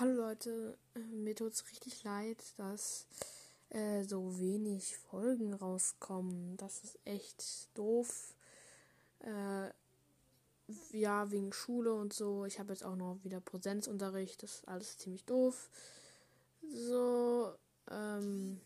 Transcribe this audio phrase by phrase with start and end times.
[0.00, 3.08] Hallo Leute, äh, mir tut es richtig leid, dass
[3.70, 6.56] äh, so wenig Folgen rauskommen.
[6.56, 8.32] Das ist echt doof.
[9.18, 9.70] Äh,
[10.96, 12.44] ja, wegen Schule und so.
[12.44, 14.40] Ich habe jetzt auch noch wieder Präsenzunterricht.
[14.44, 15.68] Das ist alles ziemlich doof.
[16.62, 17.54] So,
[17.90, 18.60] ähm,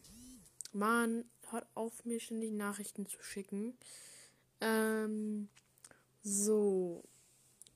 [0.74, 3.78] Mann, hört auf, mir ständig Nachrichten zu schicken.
[4.60, 5.48] Ähm,
[6.22, 7.02] so,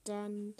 [0.05, 0.55] dann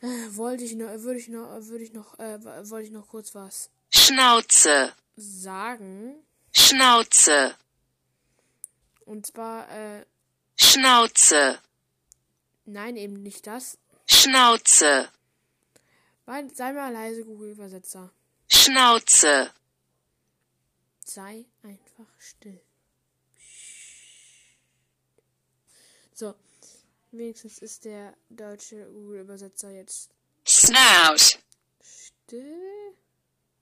[0.00, 0.06] äh,
[0.36, 3.70] wollte ich noch, würde ich noch, würde ich noch, äh, wollte ich noch kurz was
[3.90, 6.14] Schnauze, sagen.
[6.52, 7.54] Schnauze,
[9.04, 10.04] Und zwar, äh,
[10.58, 11.58] Schnauze,
[12.64, 13.78] nein, eben nicht das.
[14.06, 15.08] Schnauze,
[16.26, 18.10] sei mal leise, Google-Übersetzer.
[18.48, 19.50] Schnauze,
[21.04, 22.60] Sei einfach still.
[26.12, 26.34] So,
[27.10, 30.10] wenigstens ist der deutsche Google-Übersetzer jetzt
[30.46, 31.38] Snout,
[31.82, 32.94] still.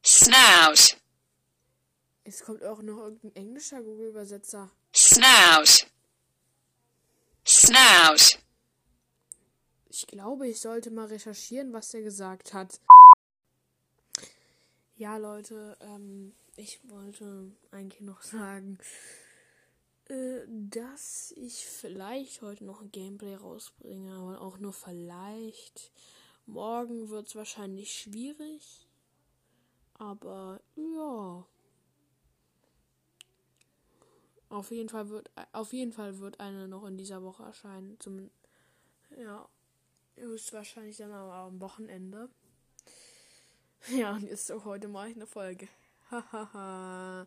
[0.05, 0.97] Snout,
[2.25, 4.71] Es kommt auch noch irgendein englischer Google-Übersetzer.
[4.95, 5.87] Snout,
[7.47, 8.39] Snout,
[9.89, 12.81] Ich glaube, ich sollte mal recherchieren, was er gesagt hat.
[14.97, 18.79] Ja, Leute, ähm, ich wollte eigentlich noch sagen,
[20.09, 25.93] äh, dass ich vielleicht heute noch ein Gameplay rausbringe, aber auch nur vielleicht.
[26.47, 28.87] Morgen wird es wahrscheinlich schwierig,
[29.95, 31.47] aber ja.
[34.51, 37.99] Auf jeden Fall wird auf jeden Fall wird eine noch in dieser Woche erscheinen.
[37.99, 38.31] Zum
[39.17, 39.49] ja,
[40.17, 42.29] höchstwahrscheinlich dann aber am Wochenende.
[43.89, 45.69] Ja, und jetzt auch heute mache ich eine Folge.
[46.11, 47.27] Hahaha.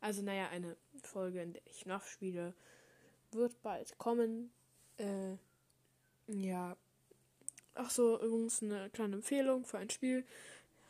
[0.00, 2.54] also naja, eine Folge, in der ich nachspiele,
[3.32, 4.52] wird bald kommen.
[4.98, 5.36] Äh,
[6.26, 6.76] ja.
[7.74, 10.26] Ach so, übrigens eine kleine Empfehlung für ein Spiel.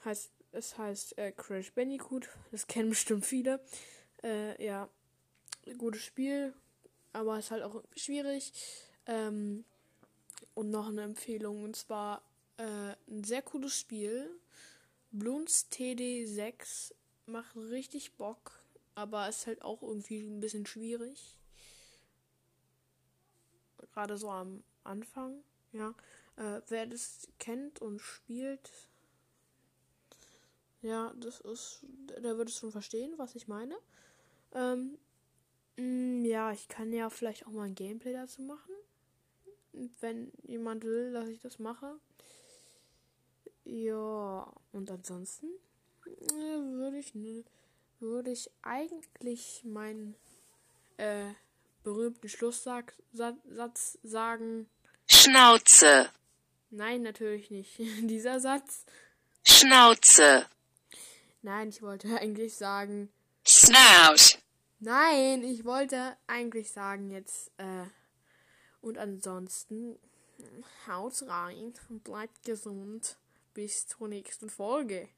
[0.05, 2.29] Heißt, es heißt äh, Crash Bandicoot.
[2.51, 3.61] Das kennen bestimmt viele.
[4.23, 4.89] Äh, ja,
[5.79, 6.55] gutes Spiel,
[7.13, 8.53] aber ist halt auch schwierig.
[9.07, 9.65] Ähm,
[10.55, 12.23] und noch eine Empfehlung, und zwar
[12.59, 14.29] äh, ein sehr cooles Spiel.
[15.11, 16.93] Bloons TD6
[17.27, 18.62] macht richtig Bock,
[18.95, 21.37] aber ist halt auch irgendwie ein bisschen schwierig.
[23.93, 25.43] Gerade so am Anfang,
[25.73, 25.95] ja.
[26.37, 28.71] Äh, wer das kennt und spielt,
[30.81, 31.85] ja, das ist,
[32.23, 33.77] der wird es schon verstehen, was ich meine.
[34.53, 34.99] Ähm,
[35.77, 38.75] mh, ja, ich kann ja vielleicht auch mal ein Gameplay dazu machen.
[40.01, 41.99] Wenn jemand will, dass ich das mache.
[43.65, 45.47] Ja, und ansonsten
[46.07, 47.45] äh, würde ich, ne,
[48.03, 50.15] würde ich eigentlich meinen
[50.99, 51.33] äh,
[51.83, 54.69] berühmten Schlusssatz Satz sagen.
[55.07, 56.11] Schnauze,
[56.71, 57.79] Nein, natürlich nicht.
[57.79, 58.85] Dieser Satz.
[59.45, 60.47] Schnauze,
[61.43, 63.11] Nein, ich wollte eigentlich sagen.
[63.47, 64.39] Snout,
[64.79, 67.51] Nein, ich wollte eigentlich sagen jetzt.
[67.59, 67.85] Äh,
[68.81, 69.99] und ansonsten
[70.87, 73.17] haut rein und bleibt gesund.
[73.55, 75.09] Bis zur nächsten Folge.